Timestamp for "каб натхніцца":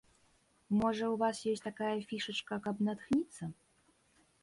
2.67-3.43